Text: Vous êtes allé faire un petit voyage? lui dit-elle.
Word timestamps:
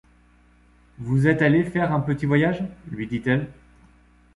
Vous 0.97 1.27
êtes 1.27 1.43
allé 1.43 1.63
faire 1.63 1.91
un 1.93 1.99
petit 1.99 2.25
voyage? 2.25 2.63
lui 2.89 3.05
dit-elle. 3.05 3.51